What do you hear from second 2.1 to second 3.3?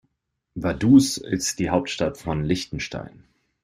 von Liechtenstein.